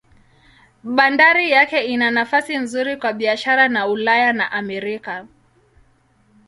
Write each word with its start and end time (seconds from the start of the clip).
Bandari 0.83 1.51
yake 1.51 1.81
ina 1.85 2.11
nafasi 2.11 2.57
nzuri 2.57 2.97
kwa 2.97 3.13
biashara 3.13 3.67
na 3.69 3.87
Ulaya 3.87 4.33
na 4.33 4.51
Amerika. 4.51 5.27